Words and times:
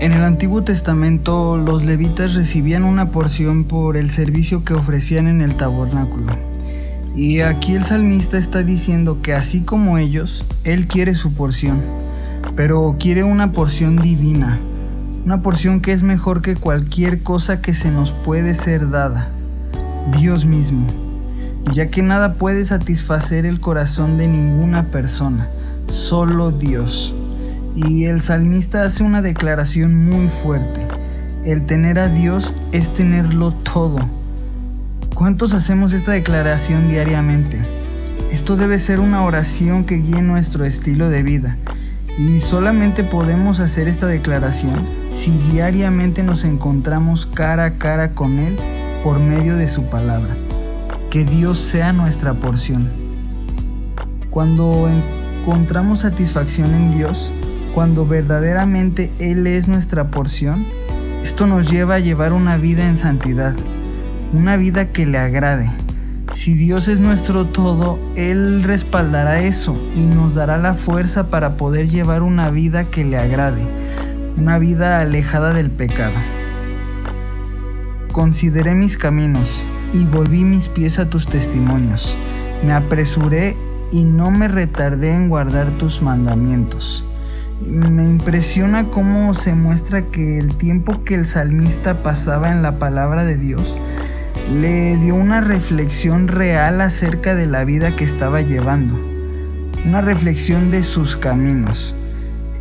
En 0.00 0.12
el 0.12 0.24
Antiguo 0.24 0.62
Testamento 0.64 1.56
los 1.56 1.84
levitas 1.84 2.34
recibían 2.34 2.82
una 2.84 3.10
porción 3.10 3.64
por 3.64 3.96
el 3.96 4.10
servicio 4.10 4.64
que 4.64 4.74
ofrecían 4.74 5.28
en 5.28 5.40
el 5.40 5.56
tabernáculo. 5.56 6.36
Y 7.14 7.40
aquí 7.40 7.74
el 7.74 7.84
salmista 7.84 8.36
está 8.36 8.64
diciendo 8.64 9.22
que 9.22 9.34
así 9.34 9.60
como 9.60 9.96
ellos, 9.96 10.44
él 10.64 10.88
quiere 10.88 11.14
su 11.14 11.32
porción, 11.32 11.80
pero 12.56 12.96
quiere 12.98 13.22
una 13.22 13.52
porción 13.52 13.96
divina, 13.96 14.58
una 15.24 15.42
porción 15.42 15.80
que 15.80 15.92
es 15.92 16.02
mejor 16.02 16.42
que 16.42 16.56
cualquier 16.56 17.22
cosa 17.22 17.62
que 17.62 17.72
se 17.72 17.92
nos 17.92 18.10
puede 18.10 18.54
ser 18.54 18.90
dada, 18.90 19.28
Dios 20.18 20.44
mismo, 20.44 20.86
ya 21.72 21.88
que 21.88 22.02
nada 22.02 22.34
puede 22.34 22.64
satisfacer 22.64 23.46
el 23.46 23.60
corazón 23.60 24.18
de 24.18 24.26
ninguna 24.26 24.90
persona, 24.90 25.48
solo 25.86 26.50
Dios. 26.50 27.14
Y 27.74 28.04
el 28.04 28.20
salmista 28.20 28.84
hace 28.84 29.02
una 29.02 29.20
declaración 29.20 30.08
muy 30.08 30.28
fuerte. 30.28 30.86
El 31.44 31.66
tener 31.66 31.98
a 31.98 32.08
Dios 32.08 32.54
es 32.72 32.94
tenerlo 32.94 33.52
todo. 33.52 33.98
¿Cuántos 35.14 35.52
hacemos 35.54 35.92
esta 35.92 36.12
declaración 36.12 36.88
diariamente? 36.88 37.58
Esto 38.30 38.56
debe 38.56 38.78
ser 38.78 39.00
una 39.00 39.24
oración 39.24 39.84
que 39.84 39.96
guíe 39.96 40.22
nuestro 40.22 40.64
estilo 40.64 41.10
de 41.10 41.22
vida. 41.22 41.56
Y 42.16 42.40
solamente 42.40 43.02
podemos 43.02 43.58
hacer 43.58 43.88
esta 43.88 44.06
declaración 44.06 44.86
si 45.10 45.36
diariamente 45.52 46.22
nos 46.22 46.44
encontramos 46.44 47.26
cara 47.26 47.64
a 47.64 47.78
cara 47.78 48.12
con 48.14 48.38
Él 48.38 48.56
por 49.02 49.18
medio 49.18 49.56
de 49.56 49.68
su 49.68 49.84
palabra. 49.84 50.36
Que 51.10 51.24
Dios 51.24 51.58
sea 51.58 51.92
nuestra 51.92 52.34
porción. 52.34 52.88
Cuando 54.30 54.88
encontramos 54.88 56.00
satisfacción 56.00 56.72
en 56.74 56.96
Dios, 56.96 57.32
cuando 57.74 58.06
verdaderamente 58.06 59.10
Él 59.18 59.46
es 59.48 59.66
nuestra 59.66 60.06
porción, 60.06 60.64
esto 61.24 61.46
nos 61.46 61.68
lleva 61.70 61.96
a 61.96 61.98
llevar 61.98 62.32
una 62.32 62.56
vida 62.56 62.86
en 62.86 62.96
santidad, 62.96 63.54
una 64.32 64.56
vida 64.56 64.92
que 64.92 65.06
le 65.06 65.18
agrade. 65.18 65.68
Si 66.34 66.54
Dios 66.54 66.86
es 66.86 67.00
nuestro 67.00 67.46
todo, 67.46 67.98
Él 68.14 68.62
respaldará 68.62 69.40
eso 69.40 69.76
y 69.96 70.00
nos 70.00 70.34
dará 70.34 70.56
la 70.56 70.74
fuerza 70.74 71.26
para 71.26 71.56
poder 71.56 71.88
llevar 71.88 72.22
una 72.22 72.50
vida 72.50 72.84
que 72.84 73.04
le 73.04 73.18
agrade, 73.18 73.66
una 74.38 74.58
vida 74.58 75.00
alejada 75.00 75.52
del 75.52 75.70
pecado. 75.70 76.14
Consideré 78.12 78.74
mis 78.74 78.96
caminos 78.96 79.64
y 79.92 80.04
volví 80.04 80.44
mis 80.44 80.68
pies 80.68 81.00
a 81.00 81.10
tus 81.10 81.26
testimonios. 81.26 82.16
Me 82.64 82.72
apresuré 82.72 83.56
y 83.90 84.04
no 84.04 84.30
me 84.30 84.46
retardé 84.46 85.12
en 85.12 85.28
guardar 85.28 85.70
tus 85.78 86.00
mandamientos 86.00 87.04
me 87.60 88.04
impresiona 88.04 88.86
cómo 88.90 89.34
se 89.34 89.54
muestra 89.54 90.02
que 90.02 90.38
el 90.38 90.56
tiempo 90.56 91.04
que 91.04 91.14
el 91.14 91.26
salmista 91.26 92.02
pasaba 92.02 92.50
en 92.50 92.62
la 92.62 92.78
palabra 92.78 93.24
de 93.24 93.36
Dios 93.36 93.76
le 94.50 94.96
dio 94.96 95.14
una 95.14 95.40
reflexión 95.40 96.28
real 96.28 96.80
acerca 96.80 97.34
de 97.34 97.46
la 97.46 97.64
vida 97.64 97.96
que 97.96 98.04
estaba 98.04 98.42
llevando, 98.42 98.94
una 99.86 100.00
reflexión 100.00 100.70
de 100.70 100.82
sus 100.82 101.16
caminos. 101.16 101.94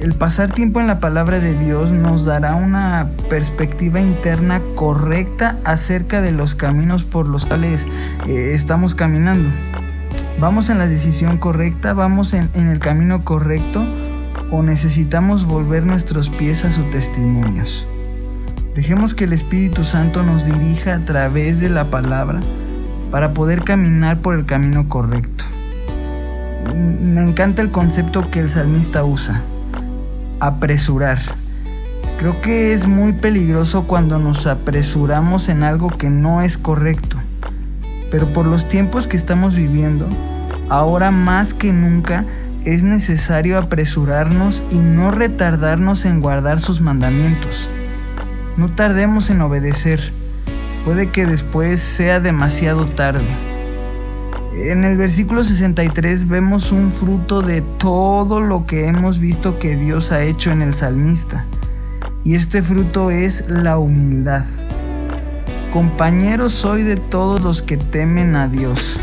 El 0.00 0.12
pasar 0.12 0.52
tiempo 0.52 0.80
en 0.80 0.86
la 0.86 1.00
palabra 1.00 1.40
de 1.40 1.58
Dios 1.58 1.90
nos 1.90 2.24
dará 2.24 2.54
una 2.54 3.10
perspectiva 3.28 4.00
interna 4.00 4.60
correcta 4.74 5.58
acerca 5.64 6.20
de 6.20 6.32
los 6.32 6.54
caminos 6.54 7.04
por 7.04 7.26
los 7.26 7.46
cuales 7.46 7.86
eh, 8.26 8.52
estamos 8.54 8.94
caminando. 8.94 9.48
¿Vamos 10.38 10.68
en 10.68 10.78
la 10.78 10.86
decisión 10.88 11.38
correcta? 11.38 11.92
¿Vamos 11.92 12.34
en, 12.34 12.50
en 12.54 12.68
el 12.68 12.80
camino 12.80 13.20
correcto? 13.20 13.84
O 14.50 14.62
necesitamos 14.62 15.44
volver 15.44 15.84
nuestros 15.84 16.28
pies 16.28 16.64
a 16.64 16.70
sus 16.70 16.90
testimonios. 16.90 17.86
Dejemos 18.74 19.14
que 19.14 19.24
el 19.24 19.32
Espíritu 19.32 19.84
Santo 19.84 20.22
nos 20.22 20.44
dirija 20.44 20.94
a 20.94 21.04
través 21.04 21.60
de 21.60 21.68
la 21.68 21.90
palabra 21.90 22.40
para 23.10 23.32
poder 23.32 23.62
caminar 23.62 24.18
por 24.18 24.34
el 24.34 24.46
camino 24.46 24.88
correcto. 24.88 25.44
Me 26.74 27.22
encanta 27.22 27.62
el 27.62 27.70
concepto 27.70 28.30
que 28.30 28.40
el 28.40 28.50
salmista 28.50 29.04
usa, 29.04 29.42
apresurar. 30.40 31.18
Creo 32.18 32.40
que 32.40 32.72
es 32.72 32.86
muy 32.86 33.12
peligroso 33.12 33.84
cuando 33.84 34.18
nos 34.18 34.46
apresuramos 34.46 35.48
en 35.48 35.62
algo 35.62 35.88
que 35.88 36.10
no 36.10 36.42
es 36.42 36.58
correcto. 36.58 37.16
Pero 38.10 38.32
por 38.32 38.46
los 38.46 38.68
tiempos 38.68 39.06
que 39.06 39.16
estamos 39.16 39.54
viviendo, 39.54 40.08
ahora 40.68 41.10
más 41.10 41.54
que 41.54 41.72
nunca 41.72 42.24
es 42.64 42.82
necesario 42.82 43.58
apresurarnos 43.58 44.62
y 44.70 44.76
no 44.76 45.10
retardarnos 45.10 46.04
en 46.04 46.20
guardar 46.20 46.60
sus 46.60 46.80
mandamientos. 46.80 47.68
No 48.56 48.74
tardemos 48.74 49.30
en 49.30 49.42
obedecer, 49.42 50.12
puede 50.84 51.10
que 51.10 51.26
después 51.26 51.80
sea 51.80 52.20
demasiado 52.20 52.86
tarde. 52.86 53.26
En 54.54 54.84
el 54.84 54.96
versículo 54.96 55.44
63 55.44 56.28
vemos 56.28 56.70
un 56.72 56.92
fruto 56.92 57.42
de 57.42 57.60
todo 57.60 58.40
lo 58.40 58.66
que 58.66 58.86
hemos 58.86 59.18
visto 59.18 59.58
que 59.58 59.76
Dios 59.76 60.12
ha 60.12 60.22
hecho 60.22 60.52
en 60.52 60.62
el 60.62 60.74
salmista. 60.74 61.44
Y 62.22 62.36
este 62.36 62.62
fruto 62.62 63.10
es 63.10 63.48
la 63.50 63.78
humildad. 63.78 64.44
Compañero 65.72 66.48
soy 66.48 66.82
de 66.82 66.96
todos 66.96 67.40
los 67.42 67.60
que 67.60 67.76
temen 67.76 68.36
a 68.36 68.46
Dios. 68.46 68.96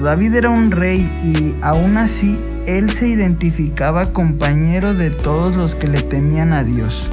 David 0.00 0.36
era 0.36 0.48
un 0.48 0.70
rey 0.70 1.00
y 1.22 1.54
aún 1.60 1.96
así 1.96 2.38
él 2.66 2.90
se 2.90 3.08
identificaba 3.08 4.12
compañero 4.12 4.94
de 4.94 5.10
todos 5.10 5.56
los 5.56 5.74
que 5.74 5.88
le 5.88 6.00
temían 6.02 6.52
a 6.52 6.62
Dios, 6.62 7.10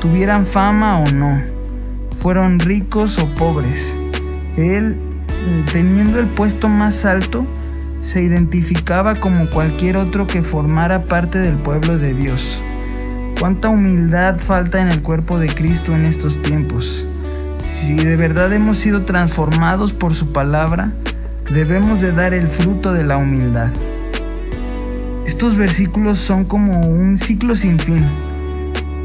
tuvieran 0.00 0.46
fama 0.46 1.00
o 1.00 1.10
no, 1.10 1.42
fueron 2.20 2.58
ricos 2.58 3.18
o 3.18 3.26
pobres. 3.34 3.94
Él, 4.56 4.96
teniendo 5.72 6.18
el 6.18 6.28
puesto 6.28 6.68
más 6.68 7.04
alto, 7.04 7.44
se 8.00 8.22
identificaba 8.22 9.16
como 9.16 9.50
cualquier 9.50 9.96
otro 9.98 10.26
que 10.26 10.42
formara 10.42 11.04
parte 11.04 11.38
del 11.38 11.56
pueblo 11.56 11.98
de 11.98 12.14
Dios. 12.14 12.60
Cuánta 13.38 13.68
humildad 13.68 14.38
falta 14.38 14.80
en 14.80 14.88
el 14.88 15.02
cuerpo 15.02 15.38
de 15.38 15.48
Cristo 15.48 15.94
en 15.94 16.06
estos 16.06 16.40
tiempos. 16.40 17.04
Si 17.58 17.94
de 17.94 18.16
verdad 18.16 18.52
hemos 18.52 18.78
sido 18.78 19.04
transformados 19.04 19.92
por 19.92 20.14
su 20.14 20.32
palabra, 20.32 20.90
debemos 21.52 22.00
de 22.00 22.12
dar 22.12 22.32
el 22.32 22.48
fruto 22.48 22.92
de 22.92 23.04
la 23.04 23.18
humildad. 23.18 23.70
Estos 25.26 25.56
versículos 25.56 26.18
son 26.18 26.44
como 26.44 26.80
un 26.80 27.16
ciclo 27.16 27.56
sin 27.56 27.78
fin. 27.78 28.06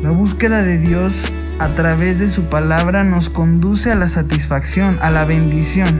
La 0.04 0.12
búsqueda 0.12 0.64
de 0.64 0.78
Dios 0.78 1.24
a 1.60 1.70
través 1.76 2.20
de 2.20 2.30
su 2.30 2.44
palabra 2.44 3.04
nos 3.04 3.30
conduce 3.30 3.92
a 3.92 3.96
la 3.96 4.08
satisfacción, 4.08 4.98
a 5.02 5.10
la 5.10 5.26
bendición. 5.26 6.00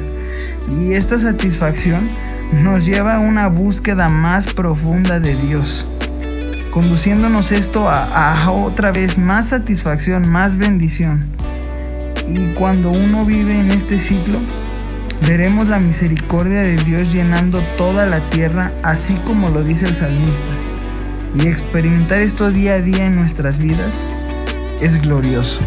Y 0.70 0.94
esta 0.94 1.20
satisfacción 1.20 2.10
nos 2.64 2.86
lleva 2.86 3.16
a 3.16 3.20
una 3.20 3.48
búsqueda 3.48 4.10
más 4.10 4.46
profunda 4.54 5.20
de 5.20 5.36
Dios, 5.36 5.86
conduciéndonos 6.72 7.52
esto 7.52 7.90
a, 7.90 8.44
a, 8.44 8.52
otra 8.52 8.92
vez 8.92 9.18
más 9.18 9.48
satisfacción, 9.48 10.30
más 10.30 10.58
bendición. 10.58 11.24
Y 12.28 12.54
cuando 12.56 12.92
uno 12.92 13.26
vive 13.26 13.58
en 13.58 13.72
este 13.72 14.00
ciclo, 14.00 14.40
veremos 15.22 15.68
la 15.68 15.80
misericordia 15.80 16.62
de 16.62 16.76
Dios 16.78 17.12
llenando 17.12 17.60
toda 17.78 18.06
la 18.06 18.30
tierra, 18.30 18.72
así 18.84 19.16
como 19.26 19.50
lo 19.50 19.64
dice 19.64 19.86
el 19.86 19.96
salmista. 19.96 20.44
Y 21.38 21.48
experimentar 21.48 22.20
esto 22.22 22.52
día 22.52 22.76
a 22.76 22.82
día 22.82 23.06
en 23.06 23.16
nuestras 23.16 23.60
vidas 23.60 23.94
es 24.82 25.00
glorioso. 25.02 25.62